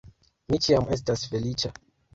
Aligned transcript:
Mi 0.49 0.59
ĉiam 0.69 0.89
estas 0.99 1.29
feliĉa 1.35 1.77